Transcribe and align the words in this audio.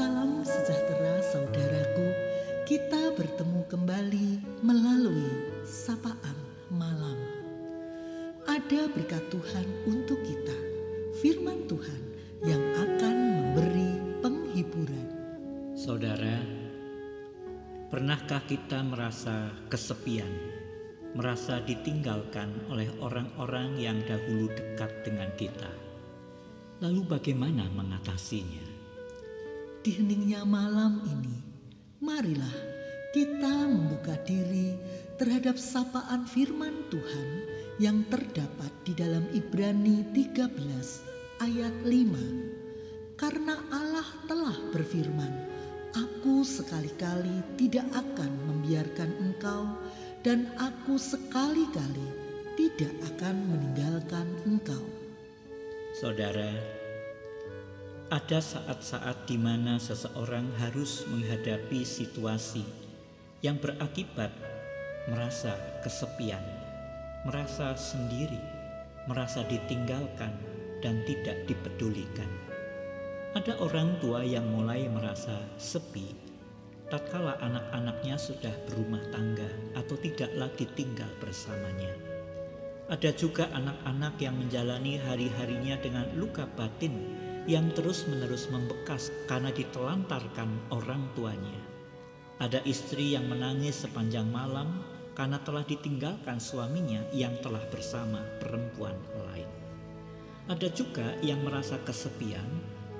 Salam 0.00 0.40
sejahtera 0.40 1.20
saudaraku, 1.20 2.08
kita 2.64 3.12
bertemu 3.20 3.60
kembali 3.68 4.28
melalui 4.64 5.28
sapaan 5.68 6.40
malam. 6.72 7.20
Ada 8.48 8.88
berkat 8.96 9.20
Tuhan 9.28 9.68
untuk 9.84 10.16
kita, 10.24 10.56
firman 11.20 11.68
Tuhan 11.68 12.00
yang 12.48 12.64
akan 12.80 13.12
memberi 13.12 13.92
penghiburan. 14.24 15.08
Saudara, 15.76 16.40
pernahkah 17.92 18.40
kita 18.48 18.80
merasa 18.80 19.52
kesepian, 19.68 20.32
merasa 21.12 21.60
ditinggalkan 21.60 22.48
oleh 22.72 22.88
orang-orang 23.04 23.76
yang 23.76 24.00
dahulu 24.08 24.48
dekat 24.48 25.04
dengan 25.04 25.28
kita? 25.36 25.68
Lalu 26.80 27.04
bagaimana 27.04 27.68
mengatasinya? 27.76 28.79
Di 29.80 29.96
heningnya 29.96 30.44
malam 30.44 31.00
ini, 31.08 31.40
marilah 32.04 32.56
kita 33.16 33.64
membuka 33.64 34.12
diri 34.28 34.76
terhadap 35.16 35.56
sapaan 35.56 36.28
firman 36.28 36.84
Tuhan 36.92 37.28
yang 37.80 38.04
terdapat 38.12 38.68
di 38.84 38.92
dalam 38.92 39.24
Ibrani 39.32 40.04
13 40.12 40.52
ayat 41.40 41.72
5. 41.88 43.16
Karena 43.16 43.56
Allah 43.72 44.04
telah 44.28 44.56
berfirman, 44.68 45.32
Aku 45.96 46.44
sekali-kali 46.44 47.40
tidak 47.56 47.88
akan 47.96 48.30
membiarkan 48.52 49.10
engkau 49.16 49.64
dan 50.20 50.44
aku 50.60 51.00
sekali-kali 51.00 52.08
tidak 52.60 52.92
akan 53.16 53.48
meninggalkan 53.48 54.28
engkau. 54.44 54.84
Saudara, 55.96 56.79
ada 58.10 58.42
saat-saat 58.42 59.30
di 59.30 59.38
mana 59.38 59.78
seseorang 59.78 60.50
harus 60.58 61.06
menghadapi 61.06 61.86
situasi 61.86 62.66
yang 63.38 63.54
berakibat 63.62 64.34
merasa 65.06 65.54
kesepian, 65.86 66.42
merasa 67.22 67.78
sendiri, 67.78 68.42
merasa 69.06 69.46
ditinggalkan, 69.46 70.34
dan 70.82 71.06
tidak 71.06 71.38
dipedulikan. 71.46 72.26
Ada 73.38 73.62
orang 73.62 74.02
tua 74.02 74.26
yang 74.26 74.42
mulai 74.50 74.90
merasa 74.90 75.38
sepi 75.54 76.10
tatkala 76.90 77.38
anak-anaknya 77.38 78.18
sudah 78.18 78.50
berumah 78.66 79.06
tangga 79.14 79.46
atau 79.78 79.94
tidak 80.02 80.34
lagi 80.34 80.66
tinggal 80.74 81.06
bersamanya. 81.22 81.94
Ada 82.90 83.14
juga 83.14 83.46
anak-anak 83.54 84.18
yang 84.18 84.34
menjalani 84.34 84.98
hari-harinya 84.98 85.78
dengan 85.78 86.10
luka 86.18 86.50
batin 86.58 87.29
yang 87.48 87.72
terus-menerus 87.72 88.52
membekas 88.52 89.08
karena 89.24 89.48
ditelantarkan 89.54 90.72
orang 90.74 91.08
tuanya. 91.16 91.60
Ada 92.40 92.64
istri 92.64 93.12
yang 93.16 93.28
menangis 93.28 93.84
sepanjang 93.84 94.28
malam 94.28 94.80
karena 95.12 95.36
telah 95.44 95.64
ditinggalkan 95.64 96.40
suaminya 96.40 97.04
yang 97.12 97.36
telah 97.44 97.60
bersama 97.68 98.24
perempuan 98.40 98.96
lain. 99.28 99.48
Ada 100.48 100.72
juga 100.72 101.14
yang 101.20 101.44
merasa 101.44 101.76
kesepian 101.84 102.48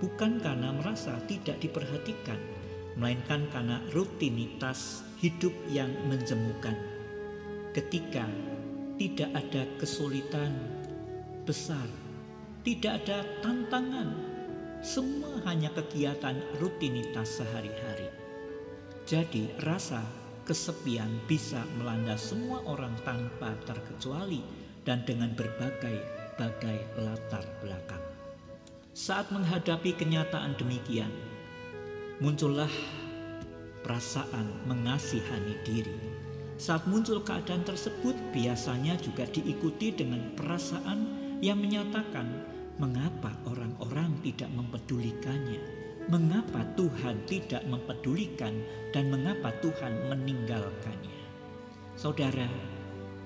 bukan 0.00 0.40
karena 0.44 0.72
merasa 0.76 1.16
tidak 1.24 1.56
diperhatikan, 1.60 2.36
melainkan 3.00 3.48
karena 3.52 3.80
rutinitas 3.92 5.04
hidup 5.20 5.52
yang 5.72 5.88
menjemukan. 6.08 6.76
Ketika 7.72 8.28
tidak 9.00 9.30
ada 9.32 9.64
kesulitan 9.80 10.52
besar, 11.48 11.88
tidak 12.60 13.00
ada 13.04 13.24
tantangan 13.40 14.29
semua 14.80 15.44
hanya 15.44 15.68
kegiatan 15.76 16.40
rutinitas 16.56 17.40
sehari-hari. 17.40 18.08
Jadi 19.04 19.52
rasa 19.60 20.00
kesepian 20.48 21.20
bisa 21.28 21.60
melanda 21.76 22.16
semua 22.16 22.64
orang 22.64 22.96
tanpa 23.04 23.52
terkecuali 23.68 24.40
dan 24.88 25.04
dengan 25.04 25.36
berbagai-bagai 25.36 26.78
latar 26.96 27.44
belakang. 27.60 28.02
Saat 28.96 29.28
menghadapi 29.30 29.94
kenyataan 29.94 30.56
demikian, 30.56 31.12
muncullah 32.18 32.72
perasaan 33.84 34.64
mengasihani 34.64 35.60
diri. 35.62 35.96
Saat 36.60 36.84
muncul 36.84 37.24
keadaan 37.24 37.64
tersebut, 37.64 38.12
biasanya 38.36 38.96
juga 39.00 39.24
diikuti 39.28 39.92
dengan 39.96 40.20
perasaan 40.36 41.08
yang 41.40 41.56
menyatakan 41.56 42.28
Mengapa 42.80 43.36
orang-orang 43.44 44.24
tidak 44.24 44.48
mempedulikannya? 44.56 45.60
Mengapa 46.08 46.64
Tuhan 46.80 47.28
tidak 47.28 47.60
mempedulikan 47.68 48.56
dan 48.96 49.12
mengapa 49.12 49.52
Tuhan 49.60 50.08
meninggalkannya? 50.08 51.20
Saudara, 52.00 52.48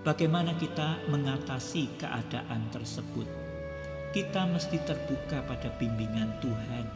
bagaimana 0.02 0.58
kita 0.58 0.98
mengatasi 1.06 1.86
keadaan 2.02 2.66
tersebut? 2.74 3.30
Kita 4.10 4.42
mesti 4.50 4.74
terbuka 4.82 5.46
pada 5.46 5.70
bimbingan 5.78 6.34
Tuhan. 6.42 6.90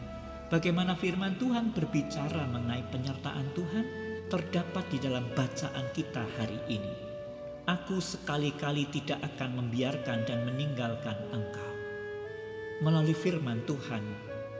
Bagaimana 0.51 0.99
firman 0.99 1.39
Tuhan 1.39 1.71
berbicara 1.71 2.43
mengenai 2.43 2.83
penyertaan 2.91 3.55
Tuhan 3.55 3.85
terdapat 4.27 4.83
di 4.91 4.99
dalam 4.99 5.31
bacaan 5.31 5.87
kita 5.95 6.27
hari 6.35 6.59
ini. 6.67 6.91
Aku 7.71 8.03
sekali-kali 8.03 8.83
tidak 8.91 9.23
akan 9.23 9.63
membiarkan 9.63 10.27
dan 10.27 10.43
meninggalkan 10.43 11.15
engkau 11.31 11.68
melalui 12.79 13.15
firman 13.15 13.59
Tuhan, 13.67 14.03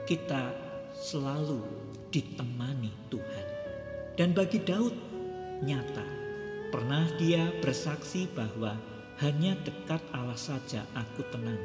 kita 0.04 0.52
selalu 0.92 1.64
ditemani 2.12 2.92
Tuhan. 3.08 3.48
Dan 4.20 4.36
bagi 4.36 4.60
Daud, 4.60 4.92
nyata, 5.64 6.04
pernah 6.72 7.08
dia 7.16 7.48
bersaksi 7.64 8.28
bahwa 8.36 8.76
hanya 9.24 9.56
dekat 9.64 10.04
Allah 10.12 10.36
saja 10.36 10.84
aku 10.96 11.24
tenang, 11.32 11.60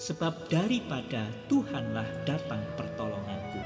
sebab 0.00 0.48
daripada 0.48 1.28
Tuhanlah 1.52 2.08
datang 2.24 2.64
pertolonganku. 2.76 3.60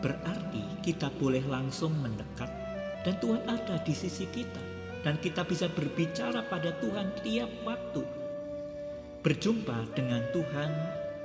Berarti 0.00 0.64
kita 0.84 1.08
boleh 1.16 1.44
langsung 1.48 1.96
mendekat 2.00 2.48
dan 3.04 3.16
Tuhan 3.20 3.44
ada 3.48 3.80
di 3.84 3.92
sisi 3.96 4.28
kita 4.28 4.60
dan 5.04 5.20
kita 5.20 5.44
bisa 5.44 5.68
berbicara 5.68 6.44
pada 6.48 6.72
Tuhan 6.80 7.12
tiap 7.20 7.48
waktu. 7.64 8.04
Berjumpa 9.24 9.96
dengan 9.96 10.20
Tuhan 10.32 10.72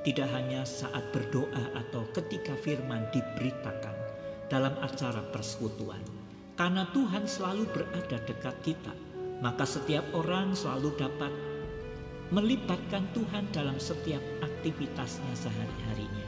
tidak 0.04 0.32
hanya 0.32 0.64
saat 0.64 1.04
berdoa 1.12 1.76
atau 1.76 2.08
ketika 2.16 2.56
firman 2.64 3.04
diberitakan 3.12 3.96
dalam 4.48 4.72
acara 4.80 5.20
persekutuan. 5.36 6.00
Karena 6.56 6.88
Tuhan 6.92 7.28
selalu 7.28 7.68
berada 7.72 8.20
dekat 8.24 8.56
kita, 8.64 8.94
maka 9.44 9.64
setiap 9.64 10.04
orang 10.16 10.56
selalu 10.56 10.92
dapat 11.00 11.32
melibatkan 12.32 13.08
Tuhan 13.16 13.48
dalam 13.52 13.80
setiap 13.80 14.22
aktivitasnya 14.44 15.34
sehari-harinya. 15.36 16.28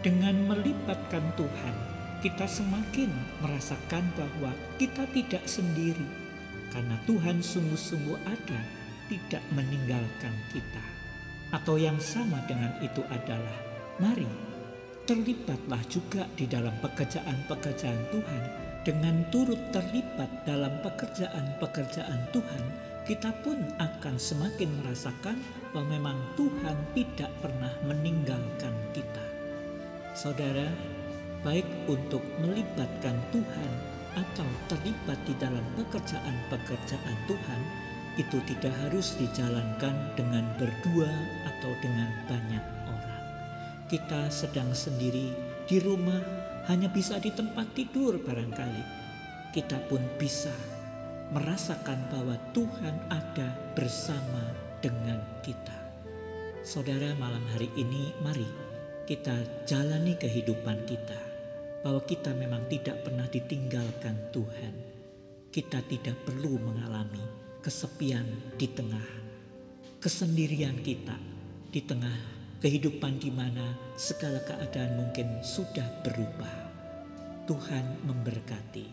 Dengan 0.00 0.48
melibatkan 0.48 1.34
Tuhan, 1.36 1.76
kita 2.24 2.46
semakin 2.46 3.10
merasakan 3.42 4.06
bahwa 4.16 4.50
kita 4.80 5.04
tidak 5.12 5.44
sendiri, 5.44 6.08
karena 6.72 6.96
Tuhan 7.04 7.42
sungguh-sungguh 7.42 8.18
ada, 8.24 8.60
tidak 9.10 9.42
meninggalkan 9.52 10.34
kita 10.54 10.99
atau 11.50 11.74
yang 11.78 11.98
sama 11.98 12.38
dengan 12.46 12.74
itu 12.82 13.02
adalah 13.10 13.58
mari 13.98 14.50
terlibatlah 15.10 15.82
juga 15.90 16.22
di 16.38 16.46
dalam 16.46 16.70
pekerjaan-pekerjaan 16.78 18.14
Tuhan. 18.14 18.44
Dengan 18.80 19.26
turut 19.28 19.60
terlibat 19.76 20.30
dalam 20.48 20.72
pekerjaan-pekerjaan 20.80 22.32
Tuhan 22.32 22.64
kita 23.04 23.34
pun 23.42 23.58
akan 23.82 24.14
semakin 24.16 24.70
merasakan 24.80 25.36
bahwa 25.74 25.98
memang 25.98 26.18
Tuhan 26.38 26.78
tidak 26.94 27.28
pernah 27.42 27.74
meninggalkan 27.90 28.70
kita. 28.94 29.24
Saudara 30.14 30.70
baik 31.42 31.66
untuk 31.90 32.22
melibatkan 32.38 33.18
Tuhan 33.34 33.72
atau 34.14 34.46
terlibat 34.70 35.18
di 35.26 35.34
dalam 35.42 35.64
pekerjaan-pekerjaan 35.74 37.16
Tuhan 37.26 37.60
itu 38.18 38.42
tidak 38.42 38.74
harus 38.86 39.14
dijalankan 39.14 39.94
dengan 40.18 40.42
berdua 40.58 41.10
atau 41.46 41.70
dengan 41.78 42.10
banyak 42.26 42.64
orang. 42.90 43.22
Kita 43.86 44.26
sedang 44.32 44.74
sendiri 44.74 45.30
di 45.70 45.78
rumah 45.78 46.18
hanya 46.66 46.90
bisa 46.90 47.22
di 47.22 47.30
tempat 47.30 47.70
tidur 47.78 48.18
barangkali. 48.18 48.84
Kita 49.54 49.78
pun 49.86 50.02
bisa 50.18 50.54
merasakan 51.30 52.10
bahwa 52.10 52.34
Tuhan 52.50 52.96
ada 53.10 53.54
bersama 53.78 54.50
dengan 54.82 55.22
kita. 55.46 55.78
Saudara, 56.66 57.14
malam 57.18 57.42
hari 57.54 57.70
ini 57.78 58.10
mari 58.22 58.46
kita 59.06 59.66
jalani 59.66 60.14
kehidupan 60.18 60.86
kita 60.86 61.18
bahwa 61.82 62.02
kita 62.04 62.30
memang 62.34 62.66
tidak 62.70 63.02
pernah 63.06 63.26
ditinggalkan 63.26 64.30
Tuhan. 64.30 64.74
Kita 65.50 65.82
tidak 65.90 66.14
perlu 66.22 66.62
mengalami 66.62 67.49
kesepian 67.60 68.24
di 68.56 68.66
tengah 68.68 69.20
kesendirian 70.00 70.80
kita, 70.80 71.16
di 71.68 71.84
tengah 71.84 72.16
kehidupan 72.64 73.20
di 73.20 73.28
mana 73.28 73.76
segala 74.00 74.40
keadaan 74.48 74.96
mungkin 74.96 75.44
sudah 75.44 76.00
berubah. 76.00 76.72
Tuhan 77.44 77.84
memberkati. 78.08 78.86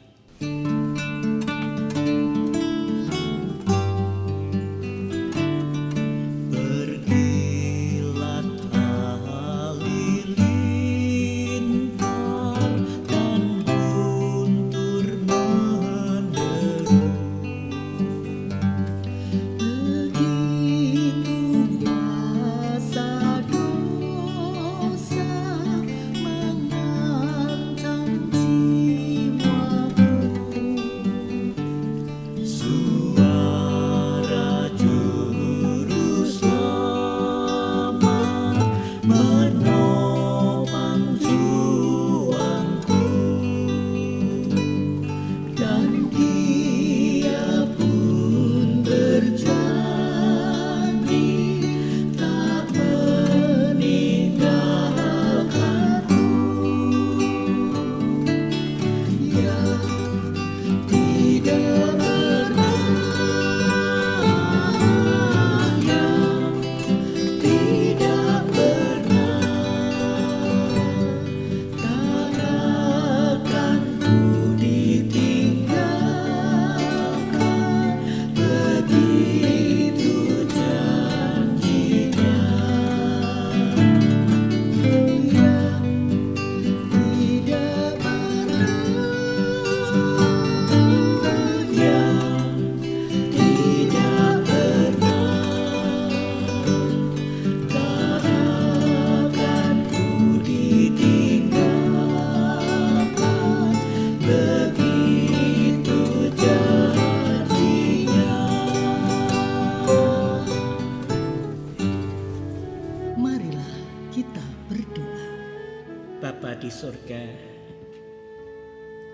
Di 116.37 116.69
surga, 116.69 117.23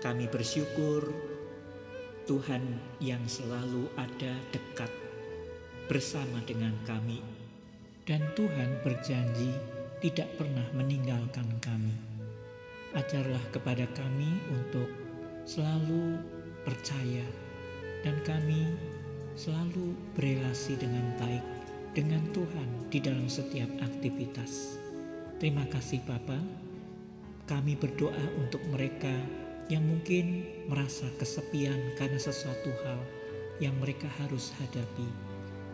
kami 0.04 0.28
bersyukur 0.28 1.08
Tuhan 2.28 2.60
yang 3.00 3.24
selalu 3.24 3.88
ada 3.96 4.36
dekat 4.52 4.92
bersama 5.88 6.44
dengan 6.44 6.76
kami. 6.84 7.24
Dan 8.04 8.20
Tuhan 8.36 8.84
berjanji 8.84 9.56
tidak 10.04 10.36
pernah 10.36 10.68
meninggalkan 10.76 11.48
kami. 11.64 11.96
Ajarlah 12.92 13.40
kepada 13.48 13.88
kami 13.96 14.28
untuk 14.52 14.92
selalu 15.48 16.20
percaya 16.68 17.24
dan 18.04 18.20
kami 18.28 18.68
selalu 19.32 19.96
berelasi 20.12 20.76
dengan 20.76 21.08
baik 21.16 21.44
dengan 21.96 22.20
Tuhan 22.36 22.92
di 22.92 23.00
dalam 23.00 23.32
setiap 23.32 23.72
aktivitas. 23.80 24.76
Terima 25.40 25.64
kasih 25.72 26.04
Bapak 26.04 26.73
kami 27.44 27.76
berdoa 27.76 28.24
untuk 28.40 28.64
mereka 28.72 29.12
yang 29.68 29.84
mungkin 29.84 30.48
merasa 30.68 31.04
kesepian 31.20 31.76
karena 31.96 32.16
sesuatu 32.16 32.72
hal 32.84 33.00
yang 33.60 33.76
mereka 33.80 34.08
harus 34.20 34.52
hadapi. 34.60 35.08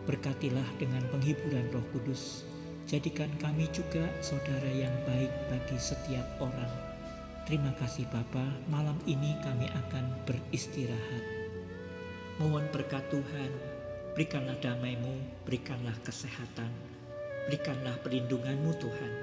Berkatilah 0.03 0.67
dengan 0.75 1.03
penghiburan 1.15 1.71
Roh 1.71 1.85
Kudus. 1.95 2.43
Jadikan 2.91 3.31
kami 3.39 3.71
juga 3.71 4.03
saudara 4.19 4.67
yang 4.67 4.91
baik 5.07 5.31
bagi 5.47 5.77
setiap 5.79 6.27
orang. 6.43 6.71
Terima 7.47 7.71
kasih 7.79 8.03
Bapa, 8.11 8.43
malam 8.67 8.99
ini 9.07 9.31
kami 9.39 9.71
akan 9.71 10.27
beristirahat. 10.27 11.23
Mohon 12.35 12.67
berkat 12.75 13.05
Tuhan, 13.07 13.51
berikanlah 14.11 14.59
damai-Mu, 14.59 15.45
berikanlah 15.47 15.95
kesehatan, 16.03 16.71
berikanlah 17.47 17.95
perlindungan-Mu 18.03 18.71
Tuhan, 18.81 19.13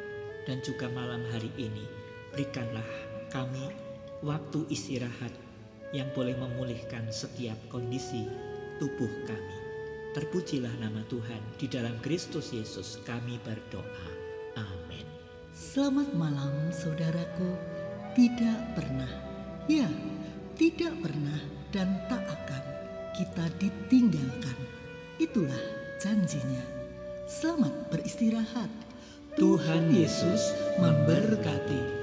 dan 0.49 0.59
juga 0.65 0.87
malam 0.89 1.27
hari 1.35 1.51
ini 1.59 1.98
berikanlah 2.39 2.87
kami 3.35 3.67
waktu 4.23 4.63
istirahat 4.71 5.35
yang 5.91 6.07
boleh 6.15 6.39
memulihkan 6.39 7.11
setiap 7.11 7.59
kondisi 7.67 8.31
tubuh 8.79 9.11
kami. 9.27 9.59
Terpujilah 10.15 10.71
nama 10.79 11.03
Tuhan 11.11 11.43
di 11.59 11.67
dalam 11.67 11.99
Kristus 11.99 12.55
Yesus 12.55 13.03
kami 13.03 13.43
berdoa. 13.43 14.07
Amin. 14.55 15.03
Selamat 15.51 16.15
malam 16.15 16.71
saudaraku. 16.71 17.59
Tidak 18.15 18.79
pernah, 18.79 19.11
ya 19.67 19.91
tidak 20.55 20.95
pernah 21.03 21.43
dan 21.75 21.91
tak 22.07 22.23
akan 22.23 22.65
kita 23.19 23.51
ditinggalkan. 23.59 24.59
Itulah 25.19 25.65
janjinya. 25.99 26.63
Selamat 27.27 27.91
beristirahat. 27.91 28.71
Tuhan 29.35 29.91
Yesus 29.91 30.55
memberkati. 30.79 31.98